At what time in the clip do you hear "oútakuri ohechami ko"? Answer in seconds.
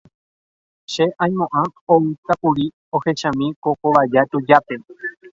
1.93-3.69